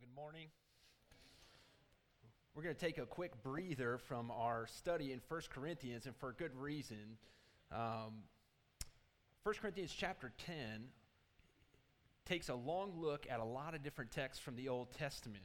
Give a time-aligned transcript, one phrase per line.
[0.00, 0.46] good morning.
[2.54, 6.30] We're going to take a quick breather from our study in 1 Corinthians, and for
[6.30, 7.18] a good reason.
[7.70, 8.22] Um,
[9.42, 10.54] 1 Corinthians chapter 10
[12.24, 15.44] takes a long look at a lot of different texts from the Old Testament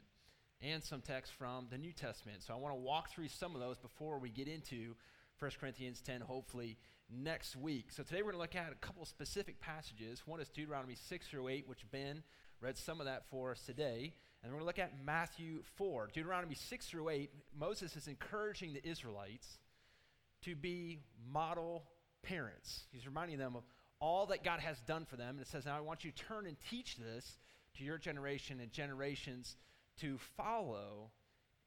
[0.62, 2.42] and some texts from the New Testament.
[2.42, 4.96] So I want to walk through some of those before we get into
[5.40, 6.78] 1 Corinthians 10, hopefully
[7.14, 7.88] next week.
[7.92, 10.22] So today we're going to look at a couple specific passages.
[10.26, 12.24] One is Deuteronomy 6 through 8, which Ben
[12.62, 14.14] read some of that for us today.
[14.46, 16.12] And we're going to look at Matthew 4.
[16.14, 19.58] Deuteronomy 6 through 8, Moses is encouraging the Israelites
[20.44, 21.00] to be
[21.34, 21.86] model
[22.22, 22.84] parents.
[22.92, 23.64] He's reminding them of
[24.00, 25.30] all that God has done for them.
[25.30, 27.40] And it says, Now I want you to turn and teach this
[27.78, 29.56] to your generation and generations
[30.02, 31.10] to follow.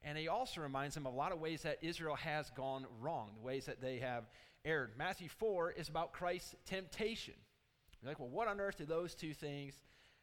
[0.02, 3.32] And he also reminds them of a lot of ways that Israel has gone wrong,
[3.34, 4.28] the ways that they have
[4.64, 4.92] erred.
[4.96, 7.34] Matthew 4 is about Christ's temptation.
[8.00, 9.80] You're like, well, what on earth do those two things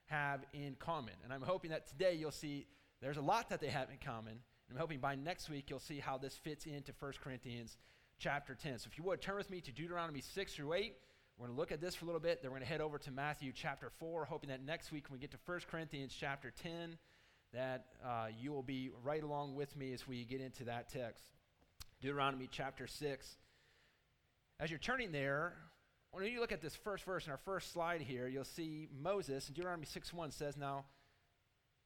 [0.08, 1.14] have in common.
[1.24, 2.68] And I'm hoping that today you'll see
[3.02, 4.34] there's a lot that they have in common.
[4.34, 7.78] And I'm hoping by next week you'll see how this fits into 1 Corinthians
[8.20, 8.80] chapter 10.
[8.80, 10.94] So if you would, turn with me to Deuteronomy 6 through 8.
[11.38, 12.42] We're going to look at this for a little bit.
[12.42, 15.20] Then we're going to head over to Matthew chapter 4, hoping that next week when
[15.20, 16.98] we get to 1 Corinthians chapter 10,
[17.54, 21.26] that uh, you will be right along with me as we get into that text.
[22.02, 23.38] Deuteronomy chapter 6.
[24.60, 25.54] As you're turning there,
[26.16, 29.50] when you look at this first verse in our first slide here, you'll see Moses
[29.50, 30.86] in Deuteronomy 6:1 says, Now,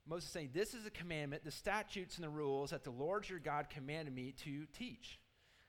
[0.08, 3.40] Moses saying, This is a commandment, the statutes and the rules that the Lord your
[3.40, 5.20] God commanded me to teach,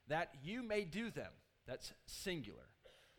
[0.09, 1.33] that you may do them.
[1.67, 2.69] That's singular.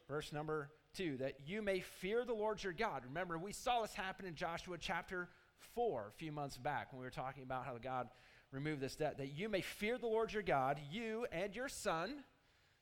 [0.08, 3.04] Verse number two, that you may fear the Lord your God.
[3.06, 5.30] Remember, we saw this happen in Joshua chapter
[5.74, 8.10] 4 a few months back when we were talking about how God
[8.52, 9.18] removed this debt.
[9.18, 12.24] That you may fear the Lord your God, you and your son.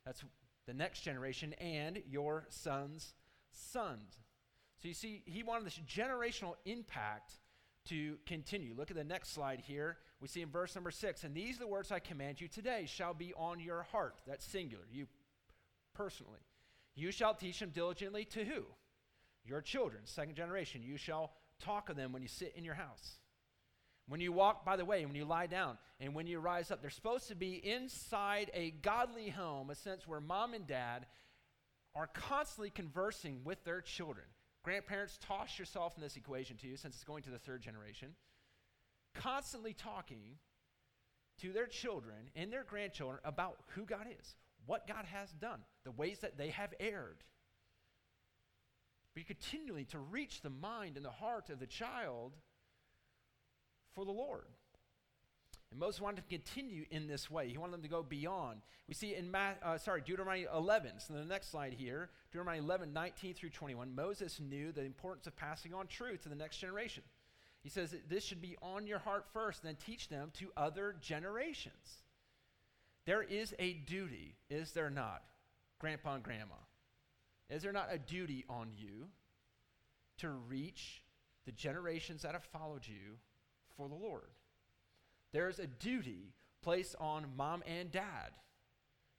[0.05, 0.23] That's
[0.69, 3.15] the next generation, and your sons'
[3.51, 4.19] sons.
[4.81, 7.33] So you see, he wanted this generational impact
[7.85, 8.75] to continue.
[8.77, 9.97] Look at the next slide here.
[10.21, 12.85] We see in verse number six, and these are the words I command you today
[12.87, 14.21] shall be on your heart.
[14.27, 15.07] That's singular, you
[15.95, 16.39] personally.
[16.93, 18.65] You shall teach them diligently to who?
[19.43, 20.83] Your children, second generation.
[20.83, 23.17] You shall talk of them when you sit in your house.
[24.09, 26.81] When you walk by the way, when you lie down, and when you rise up,
[26.81, 31.05] they're supposed to be inside a godly home, a sense where mom and dad
[31.95, 34.25] are constantly conversing with their children.
[34.63, 38.09] Grandparents, toss yourself in this equation too, since it's going to the third generation.
[39.13, 40.37] Constantly talking
[41.41, 45.91] to their children and their grandchildren about who God is, what God has done, the
[45.91, 47.23] ways that they have erred.
[49.15, 52.33] But continually to reach the mind and the heart of the child
[53.95, 54.45] for the Lord.
[55.71, 57.47] And Moses wanted to continue in this way.
[57.49, 58.61] He wanted them to go beyond.
[58.87, 60.93] We see in Math, uh, sorry, Deuteronomy 11.
[60.99, 63.93] So the next slide here, Deuteronomy 11, 19 through 21.
[63.93, 67.03] Moses knew the importance of passing on truth to the next generation.
[67.61, 72.03] He says this should be on your heart first, then teach them to other generations.
[73.05, 75.23] There is a duty, is there not,
[75.79, 76.55] grandpa and grandma?
[77.49, 79.07] Is there not a duty on you
[80.19, 81.03] to reach
[81.45, 83.17] the generations that have followed you
[83.79, 84.27] for the Lord.
[85.31, 88.31] There's a duty placed on mom and dad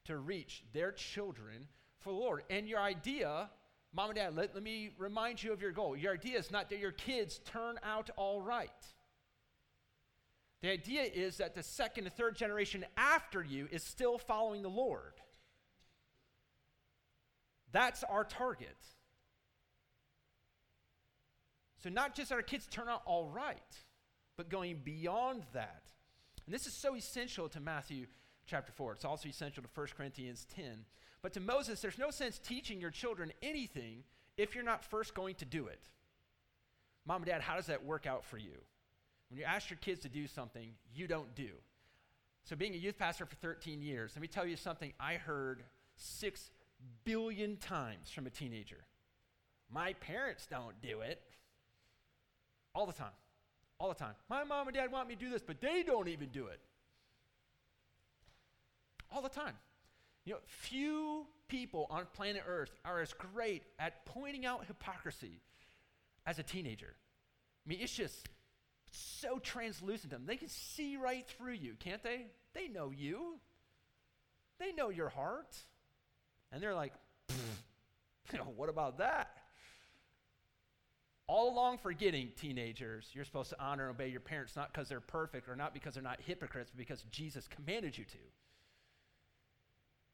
[0.05, 1.67] to reach their children
[1.99, 2.43] for the Lord.
[2.51, 3.49] And your idea,
[3.91, 5.97] mom and dad, let, let me remind you of your goal.
[5.97, 8.69] Your idea is not that your kids turn out all right.
[10.61, 14.69] The idea is that the second and third generation after you is still following the
[14.69, 15.13] Lord.
[17.71, 18.77] That's our target.
[21.81, 23.57] So, not just that our kids turn out all right,
[24.41, 25.83] but going beyond that.
[26.47, 28.07] And this is so essential to Matthew
[28.47, 28.93] chapter 4.
[28.93, 30.63] It's also essential to 1 Corinthians 10.
[31.21, 34.03] But to Moses, there's no sense teaching your children anything
[34.37, 35.79] if you're not first going to do it.
[37.05, 38.57] Mom and dad, how does that work out for you?
[39.29, 41.51] When you ask your kids to do something, you don't do.
[42.43, 45.61] So, being a youth pastor for 13 years, let me tell you something I heard
[45.97, 46.49] six
[47.03, 48.85] billion times from a teenager.
[49.71, 51.21] My parents don't do it.
[52.73, 53.11] All the time
[53.81, 54.13] all the time.
[54.29, 56.59] My mom and dad want me to do this, but they don't even do it.
[59.11, 59.55] All the time.
[60.23, 65.41] You know, few people on planet Earth are as great at pointing out hypocrisy
[66.27, 66.93] as a teenager.
[67.65, 68.29] I mean, it's just
[68.91, 70.27] so translucent to them.
[70.27, 72.27] They can see right through you, can't they?
[72.53, 73.39] They know you.
[74.59, 75.57] They know your heart.
[76.51, 76.93] And they're like,
[78.55, 79.40] what about that?
[81.31, 84.99] All along forgetting teenagers, you're supposed to honor and obey your parents not because they're
[84.99, 88.17] perfect or not because they're not hypocrites, but because Jesus commanded you to.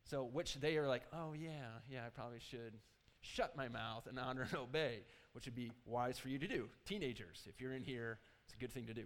[0.04, 2.74] So, which they are like, oh, yeah, yeah, I probably should
[3.22, 5.00] shut my mouth and honor and obey,
[5.34, 6.70] which would be wise for you to do.
[6.86, 9.06] Teenagers, if you're in here, it's a good thing to do.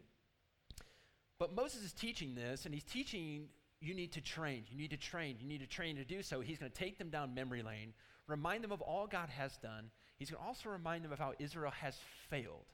[1.39, 3.45] But Moses is teaching this, and he's teaching
[3.79, 4.65] you need to train.
[4.69, 5.37] You need to train.
[5.39, 6.41] You need to train to do so.
[6.41, 7.93] He's going to take them down memory lane,
[8.27, 9.91] remind them of all God has done.
[10.21, 11.97] He's going to also remind them of how Israel has
[12.29, 12.67] failed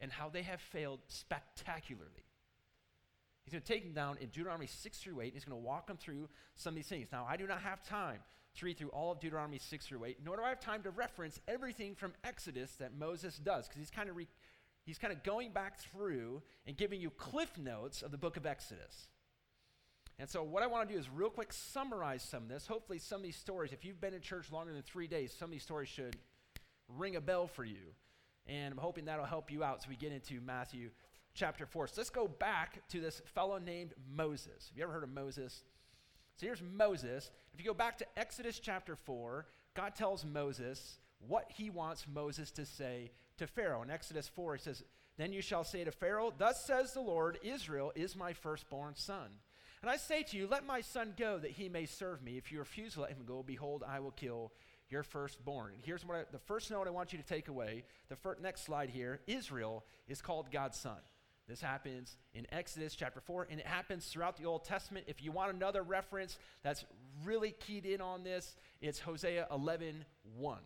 [0.00, 2.22] and how they have failed spectacularly.
[3.42, 5.24] He's going to take them down in Deuteronomy 6 through 8.
[5.24, 7.08] And he's going to walk them through some of these things.
[7.10, 8.18] Now, I do not have time
[8.54, 10.90] to read through all of Deuteronomy 6 through 8, nor do I have time to
[10.90, 14.28] reference everything from Exodus that Moses does, because he's kind of re-
[14.84, 18.46] he's kind of going back through and giving you cliff notes of the book of
[18.46, 19.08] Exodus.
[20.20, 22.68] And so, what I want to do is real quick summarize some of this.
[22.68, 25.46] Hopefully, some of these stories, if you've been in church longer than three days, some
[25.46, 26.16] of these stories should
[26.88, 27.94] ring a bell for you.
[28.46, 30.90] And I'm hoping that'll help you out as we get into Matthew
[31.34, 31.88] chapter 4.
[31.88, 34.68] So, let's go back to this fellow named Moses.
[34.68, 35.64] Have you ever heard of Moses?
[36.36, 37.30] So, here's Moses.
[37.54, 42.50] If you go back to Exodus chapter 4, God tells Moses what he wants Moses
[42.52, 43.82] to say to Pharaoh.
[43.82, 44.82] In Exodus 4, he says,
[45.16, 49.28] Then you shall say to Pharaoh, Thus says the Lord, Israel is my firstborn son.
[49.82, 52.36] And I say to you, Let my son go that he may serve me.
[52.36, 54.52] If you refuse to let him go, behold, I will kill
[54.92, 55.72] your firstborn.
[55.74, 57.84] And here's what I, the first note I want you to take away.
[58.08, 60.98] The first, next slide here Israel is called God's son.
[61.48, 65.06] This happens in Exodus chapter 4, and it happens throughout the Old Testament.
[65.08, 66.84] If you want another reference that's
[67.24, 70.04] really keyed in on this, it's Hosea 11
[70.36, 70.58] 1.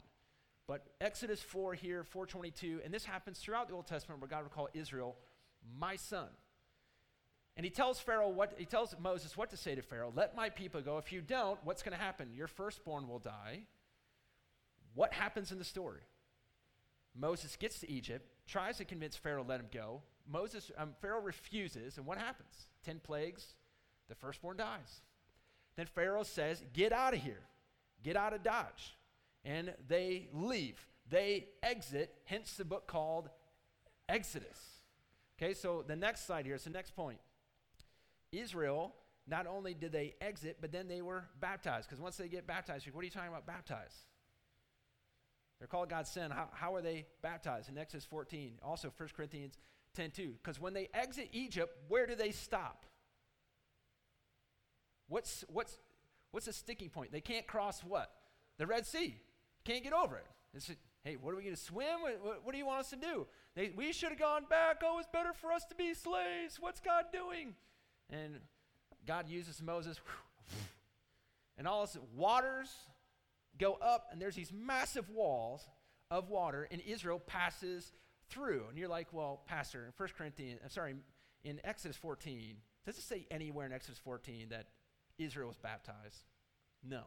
[0.69, 4.53] But Exodus 4 here, 422, and this happens throughout the Old Testament where God would
[4.53, 5.17] call Israel
[5.79, 6.29] my son.
[7.57, 10.51] And he tells Pharaoh what he tells Moses what to say to Pharaoh, let my
[10.51, 10.99] people go.
[10.99, 12.29] If you don't, what's going to happen?
[12.35, 13.63] Your firstborn will die.
[14.97, 16.01] What happens in the story?
[17.15, 20.03] Moses gets to Egypt, tries to convince Pharaoh to let him go.
[20.27, 22.71] Moses, um, Pharaoh refuses, and what happens?
[22.85, 23.55] Ten plagues,
[24.09, 25.03] the firstborn dies.
[25.77, 27.43] Then Pharaoh says, Get out of here,
[28.03, 28.97] get out of Dodge.
[29.45, 30.85] And they leave.
[31.09, 33.29] They exit, hence the book called
[34.09, 34.59] Exodus.
[35.39, 37.19] Okay, so the next slide here is the next point.
[38.33, 38.95] Israel,
[39.29, 41.89] not only did they exit, but then they were baptized.
[41.89, 44.07] Because once they get baptized, what are you talking about baptized?
[45.59, 46.31] They're called God's son.
[46.31, 47.69] How, how are they baptized?
[47.69, 49.59] In Exodus 14, also 1 Corinthians
[49.95, 50.35] 10 2.
[50.43, 52.85] Because when they exit Egypt, where do they stop?
[55.09, 55.79] What's, what's,
[56.31, 57.13] what's the sticking point?
[57.13, 58.11] They can't cross what?
[58.59, 59.17] The Red Sea.
[59.65, 60.27] Can't get over it.
[60.55, 60.71] It's,
[61.05, 62.03] hey, what are we going to swim?
[62.03, 63.27] What, what, what, do you want us to do?
[63.55, 64.83] They, we should have gone back.
[64.85, 66.59] Oh, it's better for us to be slaves.
[66.59, 67.55] What's God doing?
[68.11, 68.41] And
[69.07, 70.01] God uses Moses,
[71.59, 72.69] and all this waters
[73.59, 75.67] go up, and there's these massive walls
[76.11, 77.93] of water, and Israel passes
[78.29, 78.65] through.
[78.69, 80.95] And you're like, well, Pastor, in 1 Corinthians, I'm sorry,
[81.45, 84.67] in Exodus 14, does it say anywhere in Exodus 14 that
[85.19, 86.23] Israel was baptized?
[86.83, 87.03] No.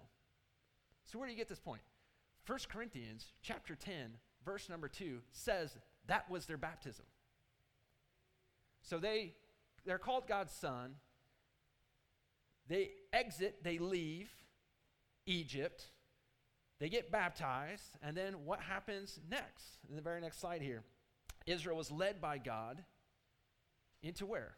[1.05, 1.81] So where do you get this point?
[2.45, 4.11] 1 Corinthians chapter 10,
[4.45, 7.05] verse number 2 says that was their baptism.
[8.81, 9.33] So they
[9.85, 10.95] they're called God's son.
[12.67, 14.29] They exit, they leave
[15.25, 15.87] Egypt.
[16.79, 19.77] They get baptized, and then what happens next?
[19.89, 20.83] In the very next slide here,
[21.45, 22.83] Israel was led by God
[24.01, 24.55] into where?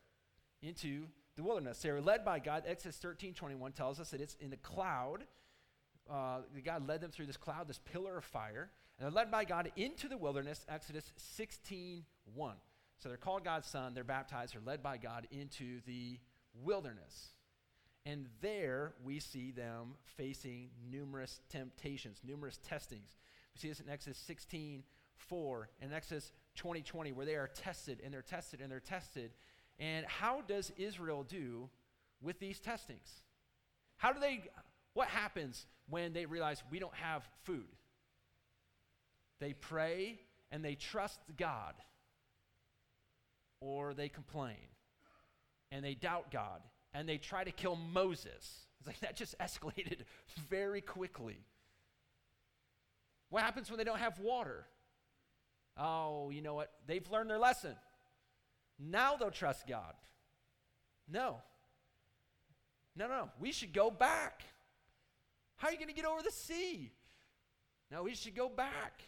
[0.61, 1.81] Into the wilderness.
[1.81, 2.63] They were led by God.
[2.67, 5.25] Exodus 13 21 tells us that it's in the cloud.
[6.09, 8.69] Uh, God led them through this cloud, this pillar of fire.
[8.99, 12.03] And they're led by God into the wilderness, Exodus 16
[12.35, 12.55] 1.
[12.99, 16.19] So they're called God's son, they're baptized, they're led by God into the
[16.53, 17.31] wilderness.
[18.05, 23.17] And there we see them facing numerous temptations, numerous testings.
[23.53, 24.83] We see this in Exodus 16,
[25.17, 29.31] 4, and Exodus 20, 20, where they are tested and they're tested and they're tested.
[29.79, 31.69] And how does Israel do
[32.21, 33.21] with these testings?
[33.97, 34.43] How do they,
[34.93, 37.67] what happens when they realize we don't have food?
[39.39, 40.19] They pray
[40.51, 41.75] and they trust God
[43.59, 44.57] or they complain
[45.71, 46.61] and they doubt God
[46.93, 48.65] and they try to kill Moses.
[48.79, 50.01] It's like that just escalated
[50.49, 51.45] very quickly.
[53.29, 54.65] What happens when they don't have water?
[55.77, 56.71] Oh, you know what?
[56.87, 57.75] They've learned their lesson.
[58.77, 59.93] Now they'll trust God.
[61.07, 61.37] No.
[62.95, 63.29] No, no.
[63.39, 64.43] We should go back.
[65.55, 66.91] How are you going to get over the sea?
[67.89, 69.03] No, we should go back.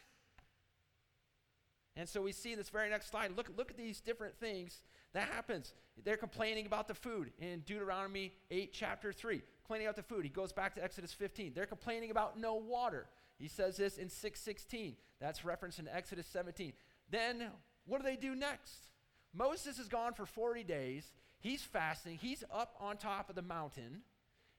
[1.96, 4.82] And so we see in this very next slide, look, look at these different things
[5.14, 5.74] that happens.
[6.04, 9.42] They're complaining about the food in Deuteronomy 8, chapter 3.
[9.64, 10.24] Complaining about the food.
[10.24, 11.54] He goes back to Exodus 15.
[11.56, 13.08] They're complaining about no water.
[13.38, 14.96] He says this in 616.
[15.20, 16.74] That's referenced in Exodus 17.
[17.10, 17.52] Then
[17.86, 18.88] what do they do next?
[19.34, 21.12] Moses is gone for 40 days.
[21.40, 22.18] He's fasting.
[22.22, 24.02] He's up on top of the mountain.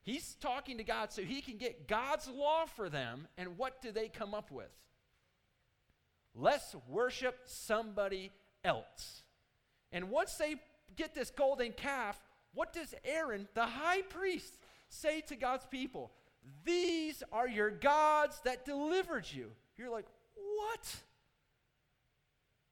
[0.03, 3.27] He's talking to God so he can get God's law for them.
[3.37, 4.71] And what do they come up with?
[6.35, 8.31] Let's worship somebody
[8.63, 9.23] else.
[9.95, 10.57] And once they
[10.97, 12.19] get this golden calf,
[12.53, 14.57] what does Aaron, the high priest,
[14.89, 16.11] say to God's people?
[16.65, 19.51] These are your gods that delivered you.
[19.77, 20.95] You're like, what?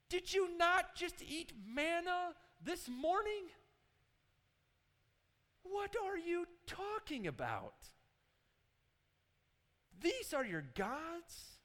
[0.09, 3.45] Did you not just eat manna this morning?
[5.63, 7.73] What are you talking about?
[10.01, 11.57] These are your gods?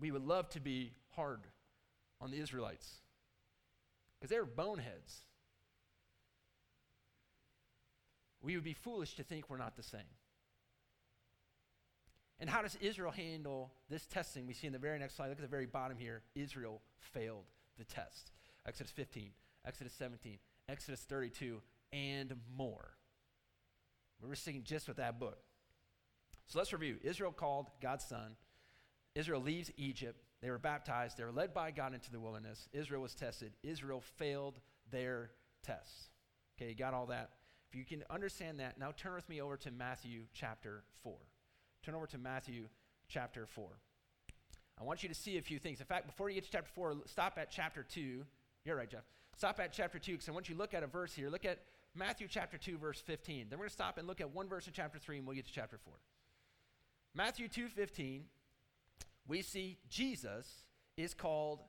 [0.00, 1.46] We would love to be hard
[2.20, 3.02] on the Israelites
[4.18, 5.22] because they were boneheads.
[8.40, 10.00] We would be foolish to think we're not the same.
[12.38, 14.46] And how does Israel handle this testing?
[14.46, 15.28] We see in the very next slide.
[15.28, 16.22] Look at the very bottom here.
[16.34, 17.44] Israel failed
[17.78, 18.32] the test.
[18.66, 19.30] Exodus 15,
[19.64, 22.90] Exodus 17, Exodus 32, and more.
[24.20, 25.38] We were singing just with that book.
[26.46, 26.96] So let's review.
[27.02, 28.36] Israel called God's son.
[29.14, 30.22] Israel leaves Egypt.
[30.42, 31.16] They were baptized.
[31.16, 32.68] They were led by God into the wilderness.
[32.72, 33.52] Israel was tested.
[33.62, 35.30] Israel failed their
[35.62, 36.10] tests.
[36.56, 37.30] Okay, you got all that?
[37.70, 41.14] If you can understand that, now turn with me over to Matthew chapter 4.
[41.82, 42.68] Turn over to Matthew
[43.08, 43.66] chapter 4.
[44.80, 45.80] I want you to see a few things.
[45.80, 48.24] In fact, before you get to chapter 4, stop at chapter 2.
[48.64, 49.04] You're right, Jeff.
[49.36, 51.28] Stop at chapter 2 because I want you to look at a verse here.
[51.28, 51.60] Look at
[51.94, 53.46] Matthew chapter 2, verse 15.
[53.48, 55.36] Then we're going to stop and look at one verse in chapter 3, and we'll
[55.36, 55.94] get to chapter 4.
[57.14, 58.24] Matthew 2, 15,
[59.28, 60.46] we see Jesus
[60.96, 61.60] is called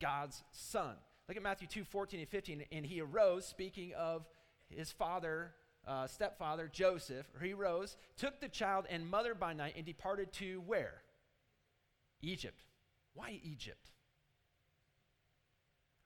[0.00, 0.94] God's Son.
[1.28, 2.64] Look at Matthew 2, 14 and 15.
[2.70, 4.26] And he arose, speaking of
[4.68, 5.52] his father,
[5.86, 7.26] uh, stepfather, Joseph.
[7.42, 11.02] He rose, took the child and mother by night, and departed to where?
[12.22, 12.62] Egypt.
[13.14, 13.90] Why Egypt?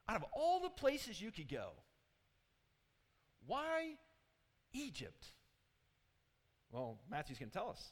[0.07, 1.69] Out of all the places you could go,
[3.47, 3.93] why
[4.73, 5.27] Egypt?
[6.71, 7.91] Well, Matthew's going to tell us.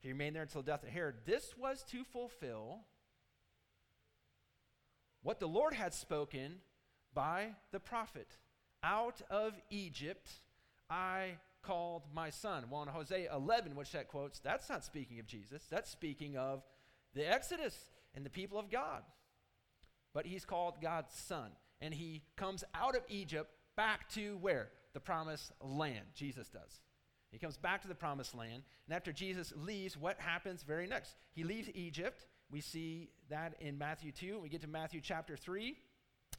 [0.00, 1.16] He remained there until the death of Herod.
[1.26, 2.80] This was to fulfill
[5.22, 6.56] what the Lord had spoken
[7.14, 8.28] by the prophet.
[8.82, 10.30] Out of Egypt
[10.88, 12.64] I called my son.
[12.70, 15.64] Well, in Hosea 11, which that quotes, that's not speaking of Jesus.
[15.70, 16.62] That's speaking of
[17.14, 17.76] the Exodus
[18.14, 19.02] and the people of God.
[20.14, 21.50] But he's called God's son.
[21.80, 24.70] And he comes out of Egypt back to where?
[24.94, 26.06] The promised land.
[26.14, 26.80] Jesus does.
[27.30, 28.62] He comes back to the promised land.
[28.86, 31.14] And after Jesus leaves, what happens very next?
[31.34, 32.26] He leaves Egypt.
[32.50, 34.38] We see that in Matthew 2.
[34.38, 35.76] We get to Matthew chapter 3.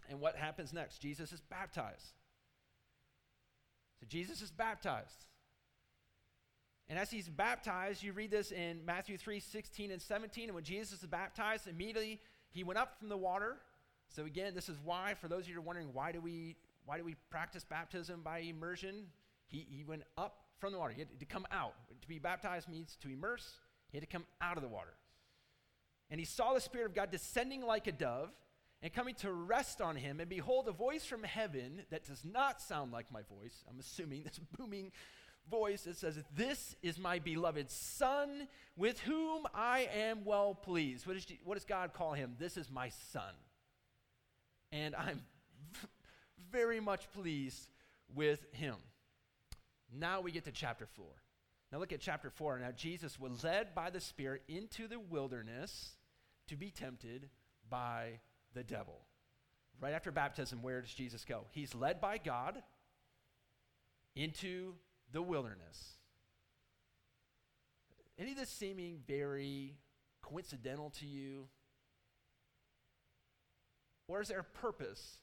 [0.10, 1.00] And what happens next?
[1.00, 2.14] Jesus is baptized.
[4.00, 5.26] So Jesus is baptized.
[6.88, 10.46] And as he's baptized, you read this in Matthew 3 16 and 17.
[10.46, 12.20] And when Jesus is baptized, immediately
[12.50, 13.58] he went up from the water.
[14.08, 16.56] So again, this is why, for those of you who are wondering, why do we
[16.86, 19.06] why do we practice baptism by immersion?
[19.46, 20.94] He, he went up from the water.
[20.94, 21.74] He had to come out.
[22.02, 23.60] To be baptized means to immerse.
[23.92, 24.94] He had to come out of the water.
[26.10, 28.30] And he saw the Spirit of God descending like a dove
[28.82, 30.20] and coming to rest on him.
[30.20, 33.64] And behold, a voice from heaven that does not sound like my voice.
[33.70, 34.92] I'm assuming this booming
[35.50, 41.06] voice that says, This is my beloved Son with whom I am well pleased.
[41.06, 42.36] What, is, what does God call him?
[42.40, 43.34] This is my Son.
[44.72, 45.22] And I'm
[46.52, 47.70] very much pleased
[48.14, 48.76] with him.
[49.98, 51.06] Now we get to chapter 4.
[51.72, 52.60] Now look at chapter 4.
[52.60, 55.96] Now Jesus was led by the Spirit into the wilderness
[56.48, 57.30] to be tempted
[57.70, 58.20] by
[58.54, 59.02] the devil.
[59.80, 61.46] Right after baptism, where does Jesus go?
[61.52, 62.62] He's led by God
[64.16, 64.74] into
[65.12, 65.98] the wilderness.
[68.18, 69.78] Any of this seeming very
[70.22, 71.48] coincidental to you?
[74.08, 75.20] Or is there a purpose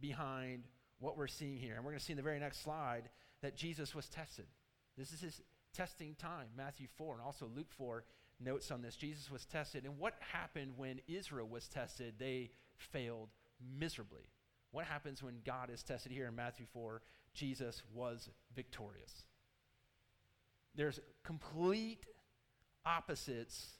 [0.00, 0.64] behind
[1.00, 1.74] what we're seeing here?
[1.74, 3.10] And we're going to see in the very next slide
[3.42, 4.46] that Jesus was tested.
[4.96, 5.42] This is his
[5.74, 6.48] testing time.
[6.56, 8.04] Matthew 4 and also Luke 4
[8.40, 8.96] notes on this.
[8.96, 9.84] Jesus was tested.
[9.84, 12.14] And what happened when Israel was tested?
[12.18, 13.28] They failed
[13.78, 14.30] miserably.
[14.70, 17.02] What happens when God is tested here in Matthew 4?
[17.34, 19.24] Jesus was victorious.
[20.74, 22.06] There's complete
[22.84, 23.78] opposites.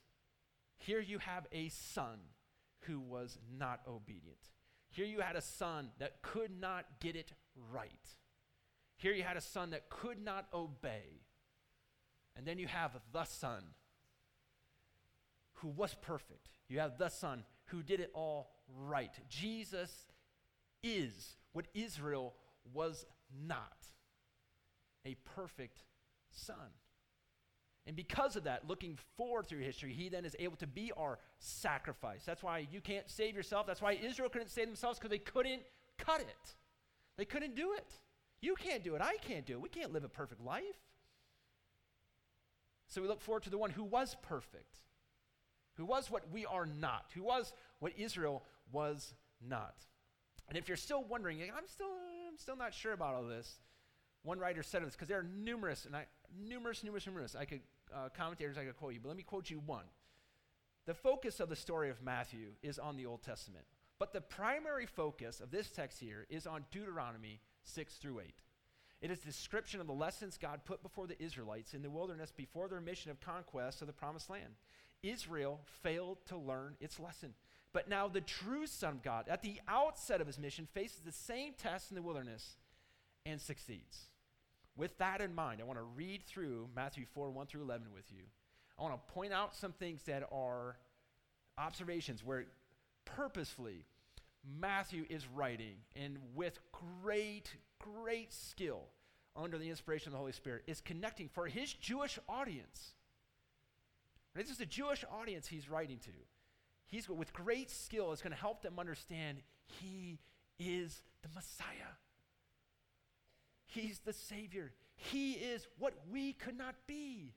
[0.78, 2.18] Here you have a son
[2.82, 4.38] who was not obedient.
[4.90, 7.32] Here you had a son that could not get it
[7.72, 7.90] right.
[8.98, 11.22] Here you had a son that could not obey.
[12.36, 13.64] And then you have the son
[15.54, 16.50] who was perfect.
[16.68, 19.12] You have the son who did it all right.
[19.28, 20.06] Jesus
[20.82, 22.34] is what Israel
[22.72, 23.06] was
[23.46, 23.86] not
[25.04, 25.84] a perfect
[26.30, 26.56] son.
[27.86, 31.18] And because of that, looking forward through history, he then is able to be our
[31.38, 32.22] sacrifice.
[32.26, 33.66] That's why you can't save yourself.
[33.66, 35.62] That's why Israel couldn't save themselves because they couldn't
[35.96, 36.54] cut it.
[37.16, 37.90] They couldn't do it.
[38.40, 39.02] You can't do it.
[39.02, 39.60] I can't do it.
[39.60, 40.62] We can't live a perfect life.
[42.86, 44.78] So we look forward to the one who was perfect,
[45.74, 49.14] who was what we are not, who was what Israel was
[49.46, 49.74] not.
[50.48, 51.86] And if you're still wondering, I'm still,
[52.28, 53.60] I'm still not sure about all this,
[54.22, 56.06] one writer said this because there are numerous, and I,
[56.38, 57.36] numerous, numerous, numerous.
[57.36, 57.60] I could
[57.94, 59.84] uh, commentators I could quote you, but let me quote you one.
[60.86, 63.64] The focus of the story of Matthew is on the Old Testament,
[63.98, 68.26] but the primary focus of this text here is on Deuteronomy 6 through 8.
[69.00, 72.68] It is description of the lessons God put before the Israelites in the wilderness before
[72.68, 74.54] their mission of conquest of the promised land.
[75.02, 77.34] Israel failed to learn its lesson.
[77.72, 81.12] But now the true Son of God, at the outset of his mission, faces the
[81.12, 82.56] same test in the wilderness
[83.24, 84.06] and succeeds.
[84.76, 88.10] With that in mind, I want to read through Matthew 4 1 through 11 with
[88.10, 88.24] you.
[88.78, 90.76] I want to point out some things that are
[91.58, 92.46] observations where
[93.04, 93.84] purposefully
[94.60, 96.58] Matthew is writing and with
[97.02, 98.88] great, great skill
[99.36, 102.94] under the inspiration of the Holy Spirit is connecting for his Jewish audience.
[104.34, 106.10] This is the Jewish audience he's writing to.
[106.86, 110.18] He's with great skill is going to help them understand he
[110.58, 111.94] is the Messiah.
[113.66, 114.72] He's the Savior.
[114.96, 117.34] He is what we could not be.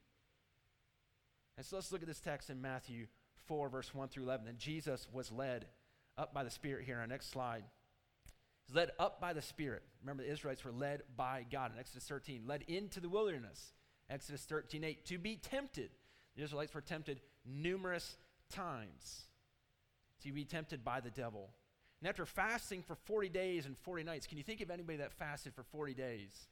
[1.57, 3.07] And so let's look at this text in Matthew
[3.45, 4.47] 4, verse 1 through 11.
[4.47, 5.65] And Jesus was led
[6.17, 7.63] up by the Spirit here on our next slide.
[8.67, 9.83] He's led up by the Spirit.
[10.01, 13.73] Remember, the Israelites were led by God in Exodus 13, led into the wilderness,
[14.09, 15.89] Exodus 13, 8, to be tempted.
[16.35, 18.17] The Israelites were tempted numerous
[18.49, 19.25] times
[20.23, 21.49] to be tempted by the devil.
[22.01, 25.13] And after fasting for 40 days and 40 nights, can you think of anybody that
[25.13, 26.47] fasted for 40 days?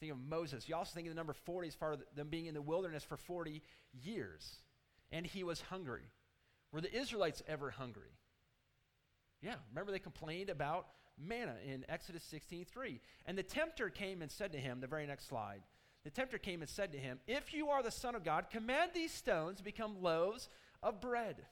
[0.00, 0.68] Think of Moses.
[0.68, 3.04] You also think of the number 40 as far as them being in the wilderness
[3.04, 4.60] for 40 years.
[5.12, 6.10] And he was hungry.
[6.72, 8.18] Were the Israelites ever hungry?
[9.44, 12.98] Yeah, remember they complained about manna in Exodus 16:3.
[13.26, 15.62] And the tempter came and said to him, the very next slide.
[16.02, 18.92] The tempter came and said to him, "If you are the son of God, command
[18.94, 20.48] these stones to become loaves
[20.82, 21.46] of bread."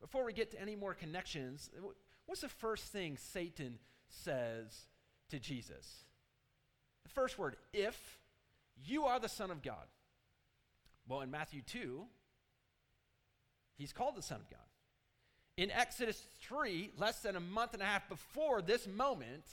[0.00, 1.70] Before we get to any more connections,
[2.26, 3.78] What's the first thing Satan
[4.08, 4.86] says
[5.30, 6.04] to Jesus?
[7.04, 8.18] The first word, if
[8.76, 9.86] you are the Son of God.
[11.06, 12.06] Well, in Matthew 2,
[13.76, 14.60] he's called the Son of God.
[15.56, 19.44] In Exodus 3, less than a month and a half before this moment,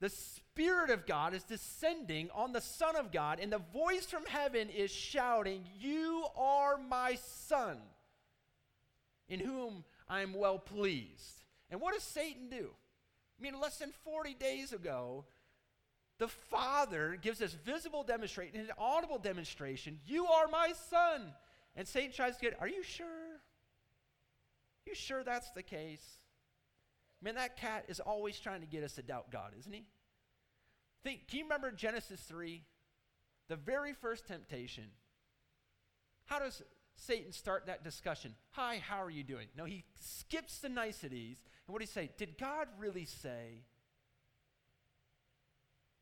[0.00, 4.26] the Spirit of God is descending on the Son of God, and the voice from
[4.26, 7.78] heaven is shouting, You are my Son,
[9.28, 11.44] in whom I am well pleased.
[11.70, 12.70] And what does Satan do?
[13.38, 15.24] I mean, less than 40 days ago,
[16.18, 21.32] the Father gives this visible demonstration, an audible demonstration, you are my son.
[21.76, 23.33] And Satan tries to get, are you sure?
[24.86, 26.18] You sure that's the case?
[27.22, 29.86] Man, that cat is always trying to get us to doubt God, isn't he?
[31.02, 32.62] Think, can you remember Genesis 3?
[33.48, 34.84] The very first temptation.
[36.26, 36.62] How does
[36.96, 38.34] Satan start that discussion.
[38.52, 39.48] Hi, how are you doing?
[39.56, 41.38] No, he skips the niceties.
[41.66, 42.10] And what do he say?
[42.16, 43.64] Did God really say?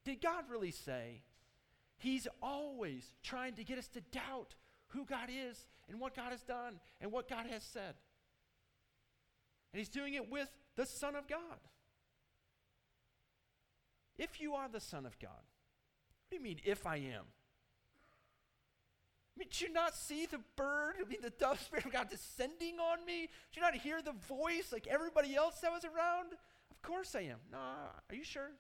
[0.05, 1.23] Did God really say?
[1.99, 4.55] He's always trying to get us to doubt
[4.89, 7.95] who God is and what God has done and what God has said.
[9.73, 11.39] And he's doing it with the Son of God.
[14.19, 17.25] If you are the Son of God, what do you mean, if I am?
[19.35, 22.11] I mean, did you not see the bird, I mean, the dove spirit of God
[22.11, 23.23] descending on me?
[23.23, 26.35] Did you not hear the voice like everybody else that was around?
[26.71, 27.39] Of course I am.
[27.51, 28.51] No, are you sure?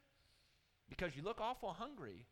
[0.88, 2.26] Because you look awful hungry.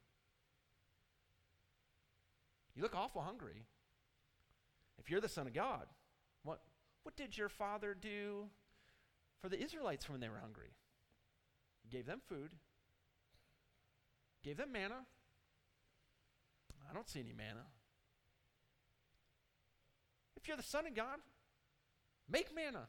[2.74, 3.66] You look awful hungry.
[4.98, 5.86] If you're the Son of God,
[6.42, 6.60] what,
[7.02, 8.48] what did your father do
[9.42, 10.74] for the Israelites when they were hungry?
[11.82, 12.50] He gave them food,
[14.42, 15.06] gave them manna.
[16.88, 17.66] I don't see any manna.
[20.36, 21.18] If you're the Son of God,
[22.28, 22.88] make manna.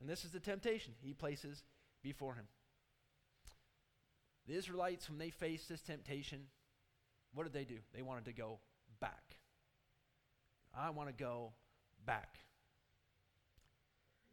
[0.00, 1.62] And this is the temptation he places
[2.02, 2.46] before him.
[4.46, 6.46] The Israelites, when they faced this temptation,
[7.32, 7.78] what did they do?
[7.94, 8.58] They wanted to go.
[10.74, 11.52] I want to go
[12.06, 12.38] back.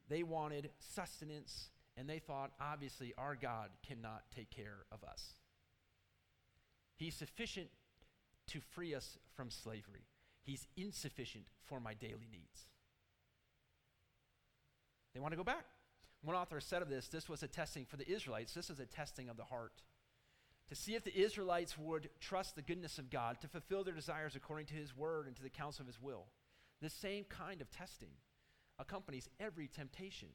[0.07, 5.33] They wanted sustenance, and they thought, obviously, our God cannot take care of us.
[6.95, 7.69] He's sufficient
[8.47, 10.07] to free us from slavery.
[10.41, 12.65] He's insufficient for my daily needs.
[15.13, 15.65] They want to go back.
[16.21, 18.85] One author said of this this was a testing for the Israelites, this is a
[18.85, 19.81] testing of the heart.
[20.69, 24.35] To see if the Israelites would trust the goodness of God, to fulfill their desires
[24.35, 26.25] according to His word and to the counsel of His will.
[26.81, 28.11] The same kind of testing
[28.77, 30.29] accompanies every temptation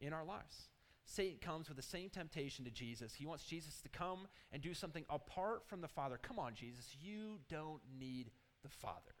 [0.00, 0.68] in our lives.
[1.04, 3.14] Satan comes with the same temptation to Jesus.
[3.14, 6.18] He wants Jesus to come and do something apart from the Father.
[6.20, 8.30] Come on, Jesus, you don't need
[8.62, 9.14] the Father.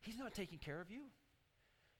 [0.00, 1.02] He's not taking care of you.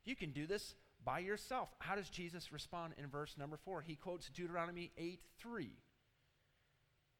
[0.05, 1.71] You can do this by yourself.
[1.79, 3.81] How does Jesus respond in verse number four?
[3.81, 5.71] He quotes Deuteronomy 8 3.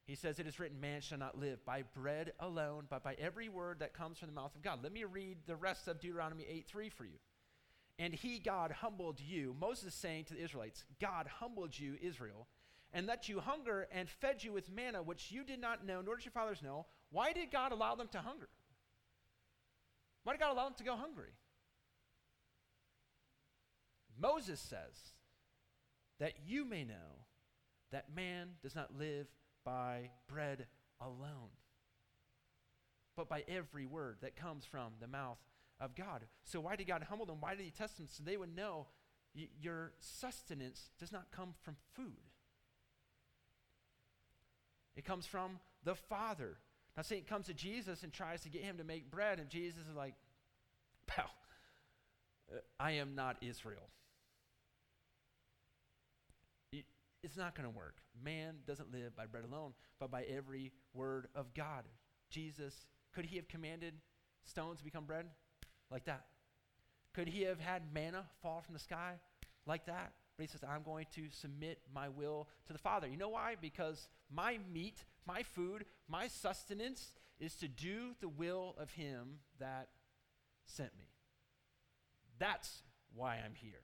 [0.05, 3.49] He says, It is written, Man shall not live by bread alone, but by every
[3.49, 4.79] word that comes from the mouth of God.
[4.83, 7.17] Let me read the rest of Deuteronomy 8 3 for you.
[7.97, 9.55] And he, God, humbled you.
[9.59, 12.47] Moses saying to the Israelites, God humbled you, Israel,
[12.93, 16.15] and let you hunger and fed you with manna, which you did not know, nor
[16.17, 16.85] did your fathers know.
[17.09, 18.49] Why did God allow them to hunger?
[20.23, 21.31] Why did God allow them to go hungry?
[24.19, 25.13] Moses says
[26.19, 27.25] that you may know
[27.91, 29.27] that man does not live
[29.65, 30.67] by bread
[31.01, 31.49] alone,
[33.17, 35.39] but by every word that comes from the mouth
[35.79, 36.21] of God.
[36.43, 37.41] So, why did God humble them?
[37.41, 38.07] Why did He test them?
[38.09, 38.87] So they would know
[39.35, 42.29] y- your sustenance does not come from food,
[44.95, 46.57] it comes from the Father.
[46.95, 49.81] Now, Satan comes to Jesus and tries to get him to make bread, and Jesus
[49.89, 50.13] is like,
[51.07, 51.29] Pal,
[52.49, 53.89] uh, I am not Israel.
[57.25, 57.95] It's not going to work.
[58.23, 61.85] Man doesn't live by bread alone, but by every word of God.
[62.29, 62.85] Jesus,
[63.15, 63.95] could he have commanded
[64.43, 65.25] stones to become bread?
[65.89, 66.25] Like that.
[67.15, 69.13] Could he have had manna fall from the sky?
[69.65, 70.11] Like that.
[70.37, 73.07] But he says, I'm going to submit my will to the Father.
[73.07, 73.55] You know why?
[73.59, 79.87] Because my meat, my food, my sustenance is to do the will of him that
[80.65, 81.09] sent me.
[82.37, 82.83] That's
[83.15, 83.81] why I'm here.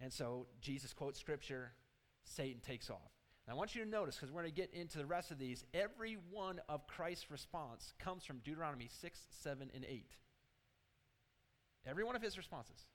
[0.00, 1.72] And so Jesus quotes scripture,
[2.24, 3.12] Satan takes off.
[3.46, 5.38] Now I want you to notice, because we're going to get into the rest of
[5.38, 10.10] these, every one of Christ's response comes from Deuteronomy 6, 7, and 8.
[11.86, 12.86] Every one of his responses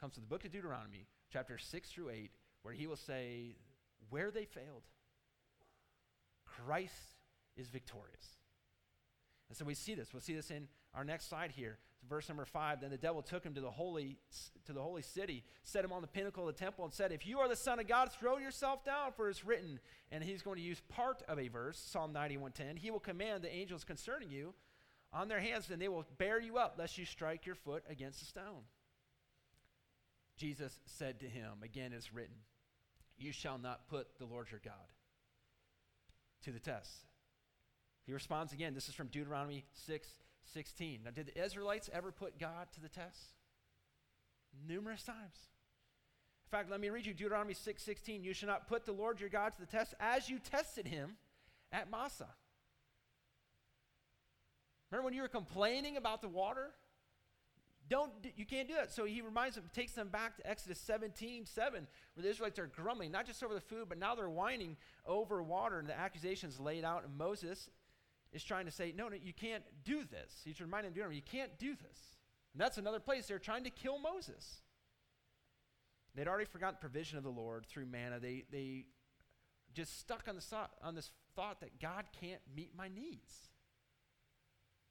[0.00, 2.30] comes to the book of Deuteronomy, chapter 6 through 8,
[2.62, 3.56] where he will say,
[4.10, 4.82] where they failed,
[6.44, 7.16] Christ
[7.56, 8.36] is victorious.
[9.48, 10.12] And so we see this.
[10.12, 11.78] We'll see this in our next slide here.
[12.08, 12.80] Verse number five.
[12.80, 14.18] Then the devil took him to the holy
[14.66, 17.26] to the holy city, set him on the pinnacle of the temple, and said, If
[17.26, 19.80] you are the Son of God, throw yourself down, for it's written.
[20.12, 22.78] And he's going to use part of a verse, Psalm 91:10.
[22.78, 24.54] He will command the angels concerning you
[25.12, 28.22] on their hands, and they will bear you up, lest you strike your foot against
[28.22, 28.64] a stone.
[30.36, 32.34] Jesus said to him, again it's written,
[33.16, 34.74] You shall not put the Lord your God
[36.42, 37.06] to the test.
[38.04, 38.74] He responds again.
[38.74, 40.08] This is from Deuteronomy 6
[40.52, 41.00] 16.
[41.04, 43.34] Now, did the Israelites ever put God to the test?
[44.66, 45.48] Numerous times.
[46.46, 48.22] In fact, let me read you Deuteronomy 6 16.
[48.22, 51.16] You shall not put the Lord your God to the test as you tested him
[51.72, 52.28] at Massah.
[54.90, 56.70] Remember when you were complaining about the water?
[57.88, 58.92] Don't you can't do that.
[58.92, 62.66] So he reminds them, takes them back to Exodus 17, 7, where the Israelites are
[62.66, 64.76] grumbling, not just over the food, but now they're whining
[65.06, 67.68] over water, and the accusations laid out, and Moses
[68.34, 70.40] is trying to say, no, no, you can't do this.
[70.44, 72.16] He's reminding them, you can't do this.
[72.52, 74.60] And that's another place they're trying to kill Moses.
[76.14, 78.20] They'd already forgotten provision of the Lord through manna.
[78.20, 78.86] They, they
[79.72, 83.48] just stuck on, the, on this thought that God can't meet my needs.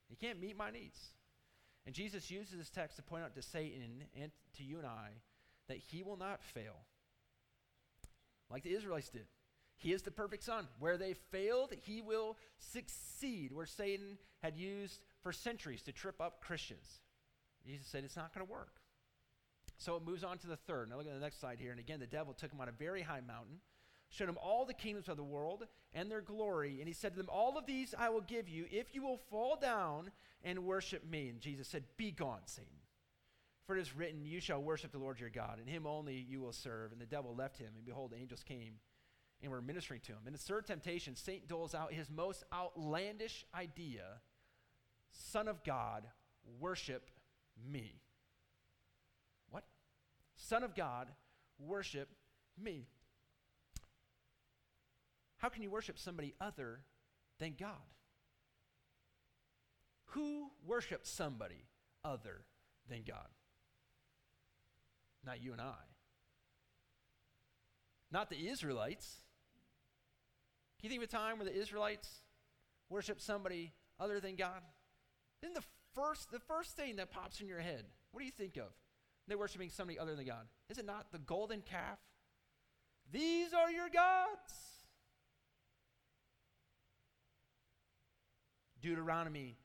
[0.09, 0.99] He can't meet my needs.
[1.85, 5.09] And Jesus uses this text to point out to Satan and to you and I
[5.67, 6.75] that he will not fail
[8.49, 9.25] like the Israelites did.
[9.77, 10.67] He is the perfect son.
[10.79, 13.51] Where they failed, he will succeed.
[13.51, 16.99] Where Satan had used for centuries to trip up Christians,
[17.65, 18.81] Jesus said it's not going to work.
[19.77, 20.89] So it moves on to the third.
[20.89, 21.71] Now look at the next slide here.
[21.71, 23.57] And again, the devil took him on a very high mountain,
[24.09, 26.77] showed him all the kingdoms of the world and their glory.
[26.79, 29.19] And he said to them, All of these I will give you if you will
[29.29, 30.11] fall down
[30.43, 31.29] and worship me.
[31.29, 32.71] And Jesus said, Be gone, Satan.
[33.65, 36.41] For it is written, You shall worship the Lord your God, and him only you
[36.41, 36.91] will serve.
[36.91, 38.75] And the devil left him, and behold, the angels came
[39.43, 40.19] and we're ministering to him.
[40.25, 44.21] In the third temptation, Satan doles out his most outlandish idea
[45.13, 46.07] Son of God,
[46.59, 47.09] worship
[47.71, 48.01] me.
[49.49, 49.63] What?
[50.35, 51.07] Son of God,
[51.59, 52.09] worship
[52.61, 52.87] me.
[55.37, 56.79] How can you worship somebody other
[57.39, 57.69] than God?
[60.07, 61.65] Who worships somebody
[62.03, 62.45] other
[62.89, 63.27] than God?
[65.25, 65.73] Not you and I.
[68.11, 69.17] Not the Israelites.
[70.83, 72.09] Can you think of a time where the Israelites
[72.89, 74.61] worship somebody other than God?
[75.41, 75.63] Then the
[75.95, 78.67] first, the first thing that pops in your head, what do you think of?
[79.25, 80.45] They're worshiping somebody other than God.
[80.69, 81.99] Is it not the golden calf?
[83.13, 84.53] These are your gods.
[88.81, 89.55] Deuteronomy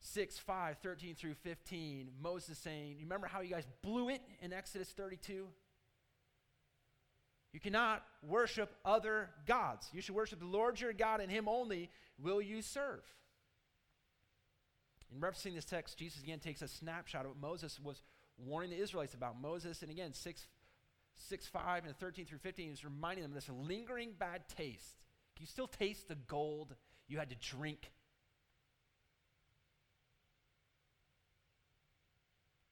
[0.00, 4.52] 6, 5, 13 through 15, Moses saying, You remember how you guys blew it in
[4.52, 5.46] Exodus 32?
[7.52, 9.88] You cannot worship other gods.
[9.92, 13.02] You should worship the Lord your God, and Him only will you serve.
[15.12, 18.02] In referencing this text, Jesus again takes a snapshot of what Moses was
[18.38, 19.82] warning the Israelites about Moses.
[19.82, 20.46] And again, 6,
[21.16, 25.02] 6 5 and 13 through 15, he's reminding them of this lingering bad taste.
[25.34, 26.74] Can you still taste the gold
[27.08, 27.90] you had to drink?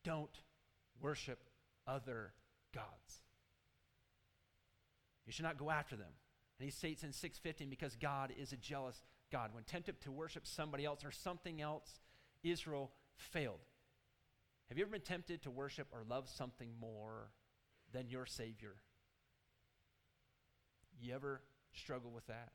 [0.04, 0.30] Don't
[1.00, 1.40] worship
[1.86, 2.32] other
[2.72, 3.20] gods.
[5.28, 6.08] You should not go after them.
[6.58, 9.50] And he states in 615 because God is a jealous God.
[9.52, 12.00] When tempted to worship somebody else or something else,
[12.42, 13.60] Israel failed.
[14.70, 17.28] Have you ever been tempted to worship or love something more
[17.92, 18.76] than your Savior?
[20.98, 21.42] You ever
[21.74, 22.52] struggle with that?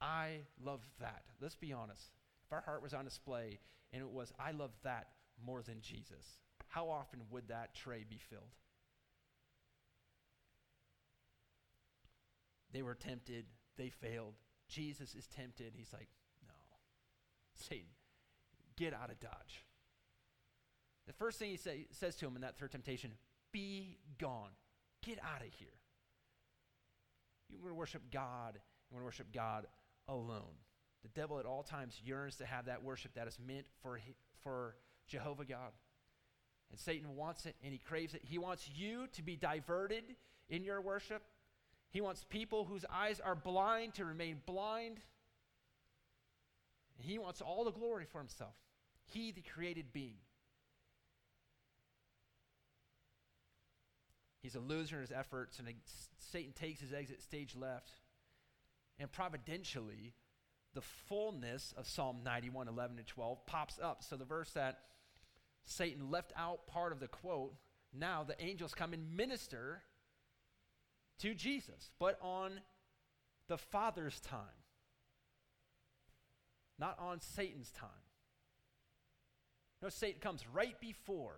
[0.00, 1.24] I love that.
[1.40, 2.12] Let's be honest.
[2.46, 3.58] If our heart was on display
[3.92, 5.08] and it was, I love that
[5.44, 6.38] more than Jesus,
[6.68, 8.54] how often would that tray be filled?
[12.72, 14.34] They were tempted, they failed.
[14.68, 15.72] Jesus is tempted.
[15.74, 16.08] He's like,
[16.46, 16.54] no.
[17.54, 17.88] Satan,
[18.76, 19.64] get out of Dodge.
[21.06, 23.12] The first thing he say, says to him in that third temptation,
[23.50, 24.50] be gone.
[25.02, 25.68] Get out of here.
[27.48, 28.58] You want to worship God.
[28.90, 29.66] You want to worship God
[30.06, 30.56] alone.
[31.02, 34.00] The devil at all times yearns to have that worship that is meant for,
[34.42, 34.76] for
[35.06, 35.72] Jehovah God.
[36.70, 38.22] And Satan wants it and he craves it.
[38.24, 40.04] He wants you to be diverted
[40.50, 41.22] in your worship
[41.90, 45.00] he wants people whose eyes are blind to remain blind.
[46.98, 48.54] He wants all the glory for himself.
[49.06, 50.18] He, the created being.
[54.42, 55.68] He's a loser in his efforts, and
[56.18, 57.92] Satan takes his exit stage left.
[58.98, 60.14] And providentially,
[60.74, 64.02] the fullness of Psalm 91, 11, and 12 pops up.
[64.02, 64.80] So the verse that
[65.64, 67.54] Satan left out part of the quote,
[67.92, 69.82] now the angels come and minister
[71.18, 72.60] to Jesus, but on
[73.48, 74.40] the Father's time,
[76.78, 77.88] not on Satan's time.
[79.82, 81.36] No, Satan comes right before,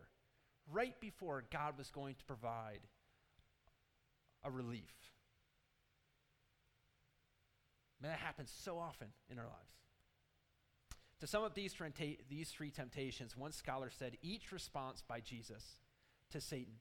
[0.72, 2.80] right before God was going to provide
[4.42, 4.94] a relief.
[8.00, 9.56] Man, that happens so often in our lives.
[11.20, 11.74] To sum up these,
[12.30, 15.78] these three temptations, one scholar said each response by Jesus
[16.30, 16.74] to Satan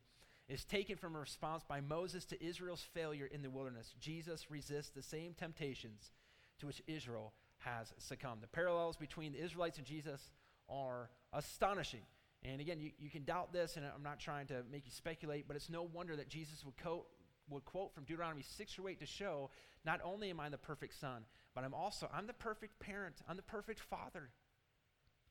[0.49, 3.93] is taken from a response by Moses to Israel's failure in the wilderness.
[3.99, 6.11] Jesus resists the same temptations
[6.59, 8.41] to which Israel has succumbed.
[8.41, 10.31] The parallels between the Israelites and Jesus
[10.67, 12.01] are astonishing.
[12.43, 15.47] And again, you, you can doubt this, and I'm not trying to make you speculate,
[15.47, 17.05] but it's no wonder that Jesus would quote,
[17.49, 19.51] would quote from Deuteronomy 6 or 8 to show
[19.85, 23.35] not only am I the perfect son, but I'm also, I'm the perfect parent, I'm
[23.35, 24.29] the perfect father,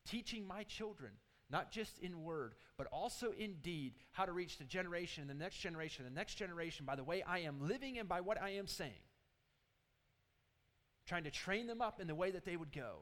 [0.06, 1.12] teaching my children
[1.50, 5.58] not just in word, but also in deed, how to reach the generation, the next
[5.58, 8.66] generation, the next generation by the way I am living and by what I am
[8.66, 8.92] saying.
[11.06, 12.98] Trying to train them up in the way that they would go.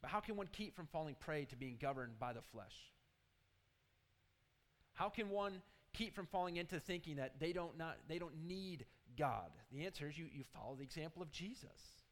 [0.00, 2.74] But how can one keep from falling prey to being governed by the flesh?
[4.94, 5.60] How can one
[5.92, 8.86] keep from falling into thinking that they don't, not, they don't need
[9.18, 9.50] God?
[9.72, 12.03] The answer is you, you follow the example of Jesus.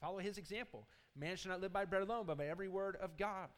[0.00, 0.86] Follow his example.
[1.16, 3.48] Man shall not live by bread alone, but by every word of God.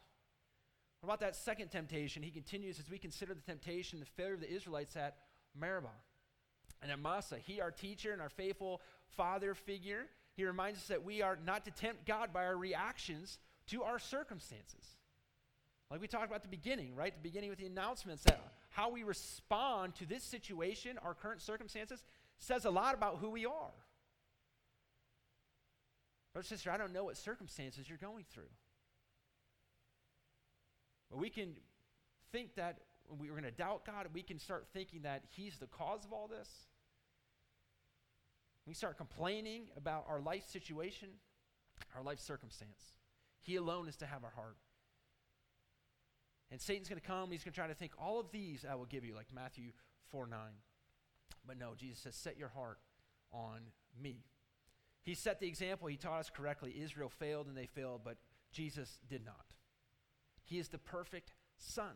[1.01, 2.23] What about that second temptation?
[2.23, 5.17] He continues as we consider the temptation, the failure of the Israelites at
[5.57, 5.87] Meribah.
[6.81, 11.03] And at Massah, he, our teacher and our faithful father figure, he reminds us that
[11.03, 14.95] we are not to tempt God by our reactions to our circumstances.
[15.91, 17.13] Like we talked about the beginning, right?
[17.13, 22.03] The beginning with the announcements that how we respond to this situation, our current circumstances,
[22.37, 23.71] says a lot about who we are.
[26.33, 28.51] Brother, sister, I don't know what circumstances you're going through.
[31.09, 31.55] But we can
[32.31, 35.67] think that when we're going to doubt God, we can start thinking that He's the
[35.67, 36.49] cause of all this.
[38.67, 41.09] We start complaining about our life situation,
[41.95, 42.93] our life circumstance.
[43.41, 44.57] He alone is to have our heart.
[46.51, 48.75] And Satan's going to come, he's going to try to think, all of these I
[48.75, 49.71] will give you, like Matthew
[50.11, 50.39] 4 9.
[51.45, 52.79] But no, Jesus says, set your heart
[53.31, 53.59] on
[53.99, 54.23] me.
[55.03, 55.87] He set the example.
[55.87, 56.75] He taught us correctly.
[56.81, 58.17] Israel failed and they failed, but
[58.51, 59.53] Jesus did not.
[60.43, 61.93] He is the perfect Son.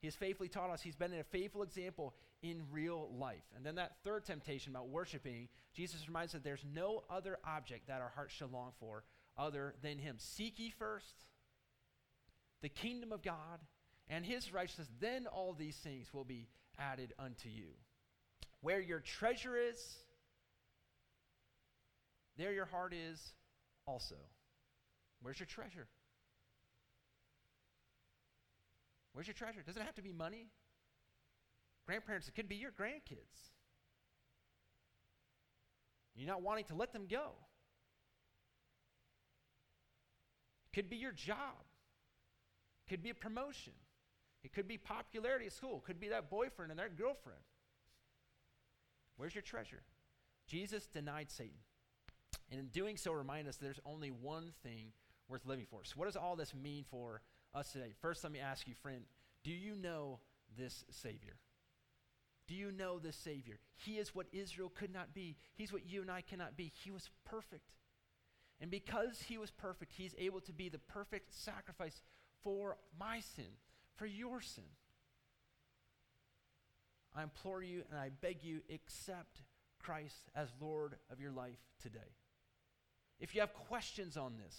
[0.00, 0.80] He has faithfully taught us.
[0.80, 3.44] He's been a faithful example in real life.
[3.54, 7.88] And then that third temptation about worshiping, Jesus reminds us that there's no other object
[7.88, 9.04] that our hearts shall long for
[9.36, 10.16] other than Him.
[10.18, 11.26] Seek ye first
[12.62, 13.60] the kingdom of God
[14.08, 17.68] and His righteousness, then all these things will be added unto you.
[18.62, 19.98] Where your treasure is,
[22.40, 23.34] there your heart is
[23.86, 24.16] also.
[25.22, 25.88] Where's your treasure?
[29.12, 29.62] Where's your treasure?
[29.66, 30.46] Doesn't it have to be money?
[31.86, 33.50] Grandparents, it could be your grandkids.
[36.14, 37.32] You're not wanting to let them go.
[40.66, 41.64] It could be your job.
[42.86, 43.72] It could be a promotion.
[44.44, 45.78] It could be popularity at school.
[45.78, 47.40] It Could be that boyfriend and that girlfriend.
[49.16, 49.82] Where's your treasure?
[50.46, 51.58] Jesus denied Satan.
[52.50, 54.92] And in doing so, remind us there's only one thing
[55.28, 55.84] worth living for.
[55.84, 57.22] So, what does all this mean for
[57.54, 57.92] us today?
[58.00, 59.02] First, let me ask you, friend,
[59.44, 60.18] do you know
[60.58, 61.36] this Savior?
[62.48, 63.58] Do you know this Savior?
[63.76, 65.36] He is what Israel could not be.
[65.54, 66.72] He's what you and I cannot be.
[66.82, 67.70] He was perfect.
[68.60, 72.02] And because he was perfect, he's able to be the perfect sacrifice
[72.42, 73.46] for my sin,
[73.94, 74.64] for your sin.
[77.14, 79.42] I implore you and I beg you, accept
[79.78, 81.98] Christ as Lord of your life today.
[83.20, 84.56] If you have questions on this,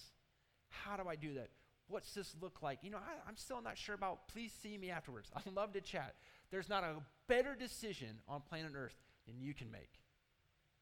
[0.69, 1.49] how do I do that?
[1.87, 2.79] What's this look like?
[2.83, 4.27] You know, I, am still not sure about.
[4.29, 5.29] Please see me afterwards.
[5.35, 6.15] I'd love to chat.
[6.51, 6.95] There's not a
[7.27, 8.95] better decision on planet Earth
[9.25, 9.99] than you can make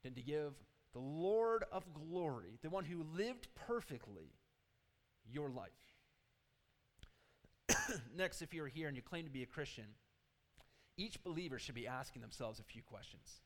[0.04, 0.54] than to give
[0.94, 4.34] the Lord of glory, the one who lived perfectly,
[5.32, 5.70] your life.
[8.16, 9.86] Next, if you're here and you claim to be a Christian,
[10.98, 13.42] each believer should be asking themselves a few questions.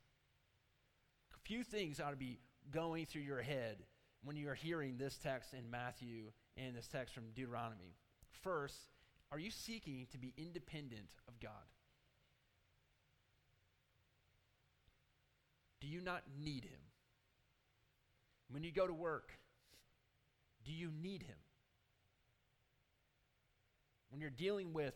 [1.35, 2.39] A few things ought to be
[2.71, 3.83] going through your head
[4.23, 7.95] when you are hearing this text in Matthew and this text from Deuteronomy.
[8.41, 8.77] First,
[9.31, 11.51] are you seeking to be independent of God?
[15.81, 16.79] Do you not need Him?
[18.49, 19.31] When you go to work,
[20.63, 21.35] do you need Him?
[24.09, 24.93] When you're dealing with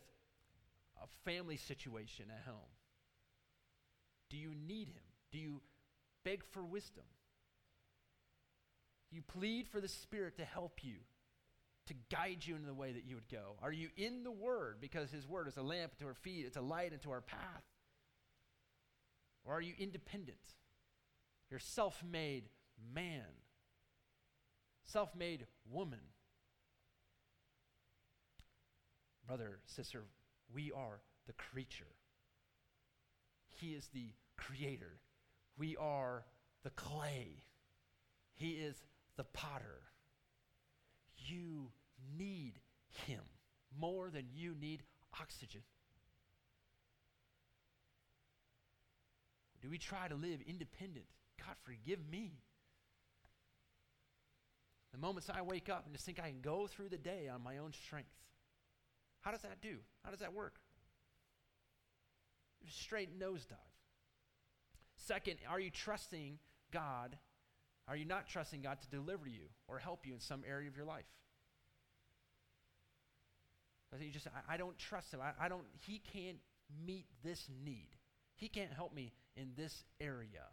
[1.02, 2.70] a family situation at home,
[4.30, 5.02] do you need Him?
[5.32, 5.60] Do you
[6.24, 7.04] beg for wisdom?
[9.10, 10.96] You plead for the Spirit to help you,
[11.86, 13.56] to guide you in the way that you would go.
[13.62, 16.56] Are you in the Word because His Word is a lamp to our feet, it's
[16.56, 17.64] a light into our path?
[19.44, 20.36] Or are you independent?
[21.50, 22.44] You're self made
[22.94, 23.24] man,
[24.84, 26.00] self made woman.
[29.26, 30.04] Brother, sister,
[30.54, 31.84] we are the creature.
[33.48, 35.00] He is the creator.
[35.58, 36.24] We are
[36.62, 37.42] the clay.
[38.34, 38.76] He is
[39.18, 39.82] the potter.
[41.18, 41.70] You
[42.16, 42.54] need
[43.06, 43.20] him
[43.78, 44.82] more than you need
[45.20, 45.60] oxygen.
[49.60, 51.06] Do we try to live independent?
[51.44, 52.38] God, forgive me.
[54.92, 57.42] The moments I wake up and just think I can go through the day on
[57.42, 58.14] my own strength.
[59.20, 59.78] How does that do?
[60.04, 60.54] How does that work?
[62.68, 63.56] Straight nosedive.
[64.96, 66.38] Second, are you trusting
[66.72, 67.16] God?
[67.88, 70.76] Are you not trusting God to deliver you or help you in some area of
[70.76, 71.06] your life?
[73.98, 75.20] You just, I, I don't trust him.
[75.22, 76.36] I, I don't, he can't
[76.86, 77.88] meet this need.
[78.36, 80.44] He can't help me in this area.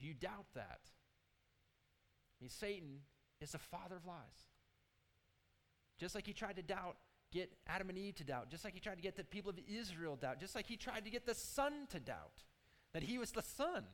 [0.00, 0.80] Do you doubt that?
[0.84, 3.00] I mean, Satan
[3.40, 4.46] is the father of lies.
[5.98, 6.96] Just like he tried to doubt,
[7.32, 9.58] get Adam and Eve to doubt, just like he tried to get the people of
[9.68, 12.44] Israel to doubt, just like he tried to get the son to doubt
[12.94, 13.84] that he was the son.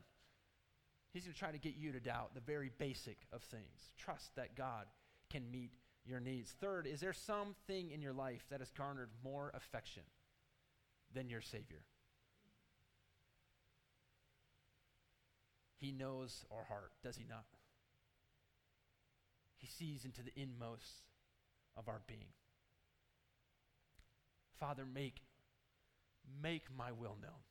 [1.12, 3.90] He's going to try to get you to doubt the very basic of things.
[3.96, 4.86] Trust that God
[5.30, 5.72] can meet
[6.04, 6.54] your needs.
[6.60, 10.02] Third, is there something in your life that has garnered more affection
[11.14, 11.82] than your Savior?
[15.80, 17.44] He knows our heart, does he not?
[19.56, 21.06] He sees into the inmost
[21.76, 22.32] of our being.
[24.58, 25.22] Father, make,
[26.42, 27.42] make my will known.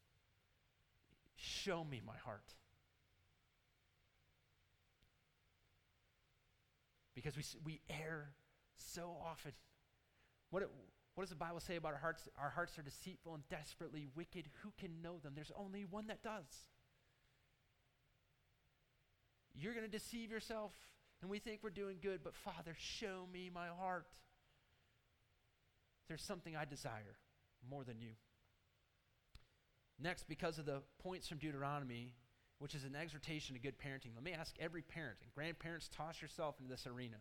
[1.35, 2.53] Show me my heart.
[7.17, 8.29] Because we, we err
[8.75, 9.53] so often.
[10.51, 10.69] What,
[11.15, 12.29] what does the Bible say about our hearts?
[12.39, 14.47] Our hearts are deceitful and desperately wicked.
[14.61, 15.33] Who can know them?
[15.33, 16.45] There's only one that does.
[19.55, 20.73] You're going to deceive yourself,
[21.23, 24.05] and we think we're doing good, but Father, show me my heart.
[26.07, 27.17] There's something I desire
[27.67, 28.11] more than you.
[29.99, 32.13] Next, because of the points from Deuteronomy,
[32.59, 36.21] which is an exhortation to good parenting, let me ask every parent and grandparents, toss
[36.21, 37.17] yourself into this arena.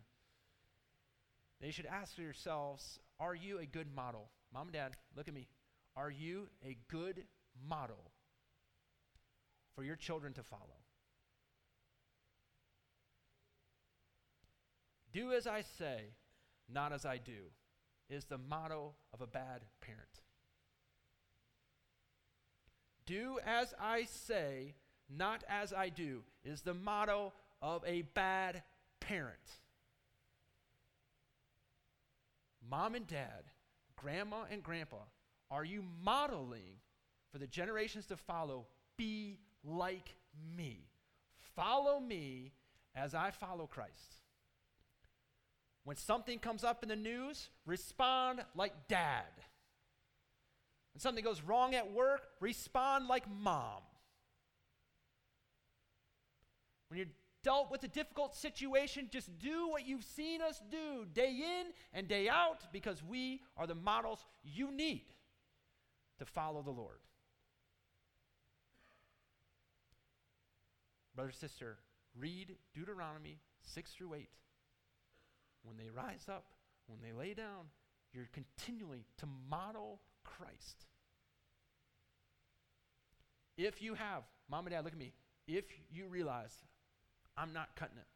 [1.61, 4.29] They should ask yourselves Are you a good model?
[4.53, 5.47] Mom and dad, look at me.
[5.95, 7.23] Are you a good
[7.67, 8.11] model
[9.75, 10.81] for your children to follow?
[15.11, 16.13] Do as I say,
[16.71, 17.51] not as I do,
[18.09, 20.21] is the motto of a bad parent.
[23.05, 24.75] Do as I say,
[25.09, 28.63] not as I do, is the motto of a bad
[28.99, 29.37] parent.
[32.69, 33.45] Mom and dad,
[33.95, 34.97] grandma and grandpa,
[35.49, 36.81] are you modeling
[37.31, 38.67] for the generations to follow?
[38.97, 40.15] Be like
[40.55, 40.89] me.
[41.55, 42.51] Follow me
[42.95, 44.17] as I follow Christ.
[45.83, 49.23] When something comes up in the news, respond like dad.
[50.93, 53.81] When something goes wrong at work, respond like mom.
[56.89, 57.07] When you're
[57.43, 62.07] dealt with a difficult situation, just do what you've seen us do day in and
[62.07, 65.05] day out because we are the models you need
[66.19, 66.99] to follow the Lord.
[71.15, 71.77] Brother, sister,
[72.15, 73.39] read Deuteronomy
[73.73, 74.29] 6 through 8.
[75.63, 76.45] When they rise up,
[76.87, 77.65] when they lay down,
[78.13, 80.85] you're continually to model Christ.
[83.57, 85.13] If you have, mom and dad, look at me.
[85.47, 86.55] If you realize
[87.37, 88.07] I'm not cutting it,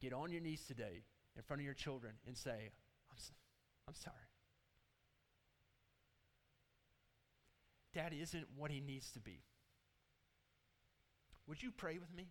[0.00, 1.02] get on your knees today
[1.36, 2.70] in front of your children and say,
[3.10, 3.32] I'm, so,
[3.88, 4.16] I'm sorry.
[7.94, 9.40] Dad isn't what he needs to be.
[11.48, 12.28] Would you pray with me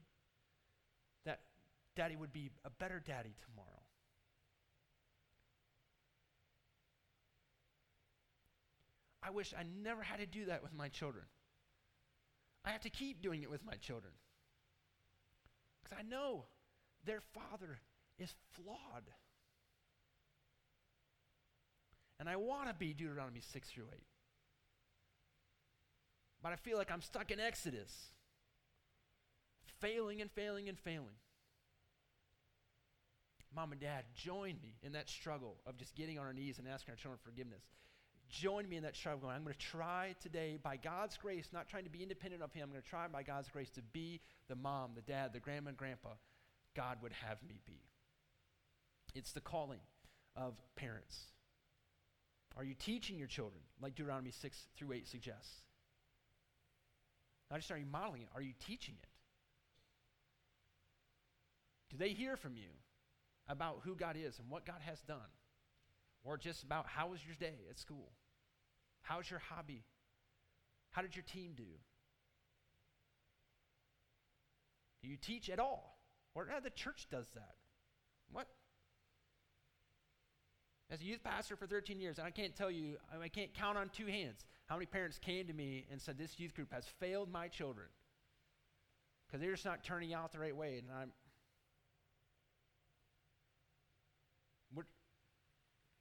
[1.26, 1.42] that
[1.96, 3.82] daddy would be a better daddy tomorrow?
[9.22, 11.26] I wish I never had to do that with my children.
[12.64, 14.14] I have to keep doing it with my children.
[15.90, 16.46] Because I know
[17.06, 17.80] their father
[18.18, 19.04] is flawed.
[22.20, 24.00] And I want to be Deuteronomy 6 through 8.
[26.44, 28.12] But I feel like I'm stuck in Exodus,
[29.80, 31.18] failing and failing and failing.
[33.56, 36.68] Mom and dad, join me in that struggle of just getting on our knees and
[36.68, 37.64] asking our children forgiveness
[38.30, 39.30] join me in that struggle.
[39.30, 42.64] I'm going to try today, by God's grace, not trying to be independent of Him,
[42.66, 45.70] I'm going to try by God's grace to be the mom, the dad, the grandma,
[45.70, 46.10] and grandpa
[46.76, 47.82] God would have me be.
[49.16, 49.80] It's the calling
[50.36, 51.18] of parents.
[52.56, 55.64] Are you teaching your children, like Deuteronomy 6 through 8 suggests?
[57.50, 59.08] Not just are you modeling it, are you teaching it?
[61.90, 62.70] Do they hear from you
[63.48, 65.18] about who God is and what God has done?
[66.24, 68.12] Or just about how was your day at school?
[69.02, 69.84] How's your hobby?
[70.92, 71.64] How did your team do?
[75.02, 76.00] Do you teach at all?
[76.36, 77.56] Or the church does that.
[78.32, 78.48] What?
[80.92, 83.78] As a youth pastor for 13 years, and I can't tell you, I can't count
[83.78, 86.86] on two hands how many parents came to me and said, This youth group has
[87.00, 87.88] failed my children
[89.28, 90.78] because they're just not turning out the right way.
[90.78, 91.12] And I'm,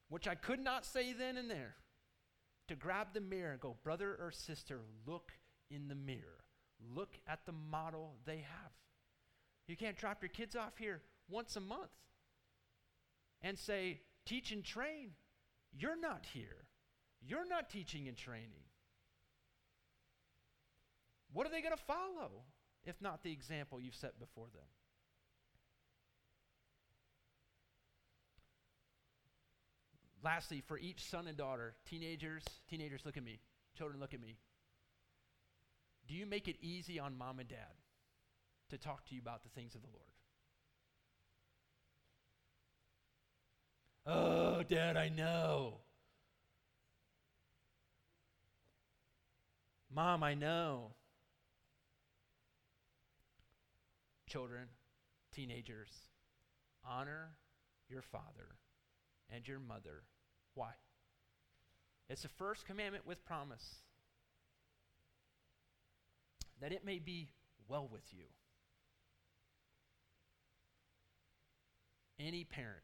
[0.09, 1.75] which I could not say then and there,
[2.69, 5.33] to grab the mirror and go, brother or sister, look
[5.71, 6.45] in the mirror.
[6.95, 8.73] Look at the model they have.
[9.67, 11.91] You can't drop your kids off here once a month
[13.43, 15.11] and say, teach and train.
[15.73, 16.67] You're not here.
[17.21, 18.65] You're not teaching and training.
[21.33, 22.31] What are they going to follow
[22.85, 24.65] if not the example you've set before them?
[30.23, 33.39] Lastly, for each son and daughter, teenagers, teenagers, look at me.
[33.77, 34.37] Children, look at me.
[36.09, 37.77] Do you make it easy on mom and dad
[38.71, 40.11] to talk to you about the things of the Lord?
[44.07, 45.81] Oh, dad, I know.
[49.95, 50.93] Mom, I know.
[54.27, 54.69] Children,
[55.33, 55.91] teenagers,
[56.85, 57.37] honor
[57.89, 58.57] your father
[59.33, 60.03] and your mother.
[60.55, 60.71] Why?
[62.09, 63.77] It's the first commandment with promise
[66.61, 67.29] that it may be
[67.69, 68.25] well with you.
[72.19, 72.83] Any parent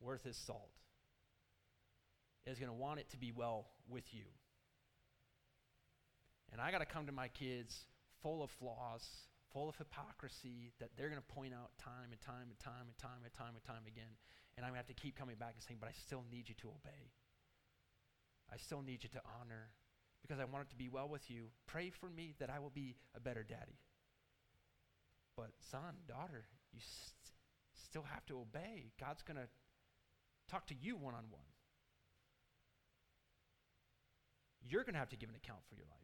[0.00, 0.72] worth his salt
[2.46, 4.24] is going to want it to be well with you.
[6.52, 7.86] And I got to come to my kids
[8.22, 9.06] full of flaws,
[9.52, 12.98] full of hypocrisy that they're going to point out time and time and time and
[12.98, 14.14] time and time and time again.
[14.56, 16.48] And I'm going to have to keep coming back and saying, but I still need
[16.48, 17.12] you to obey.
[18.52, 19.70] I still need you to honor
[20.22, 21.48] because I want it to be well with you.
[21.66, 23.78] Pray for me that I will be a better daddy.
[25.36, 27.34] But, son, daughter, you st-
[27.74, 28.92] still have to obey.
[28.98, 29.48] God's going to
[30.50, 31.44] talk to you one on one.
[34.66, 36.00] You're going to have to give an account for your life.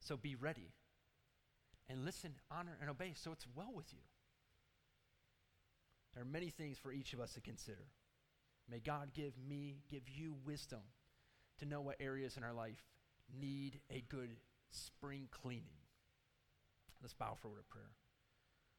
[0.00, 0.72] So be ready
[1.88, 4.00] and listen, honor, and obey so it's well with you.
[6.14, 7.86] There are many things for each of us to consider.
[8.70, 10.80] May God give me, give you wisdom
[11.58, 12.82] to know what areas in our life
[13.40, 14.36] need a good
[14.70, 15.78] spring cleaning.
[17.00, 17.90] Let's bow for a word of prayer.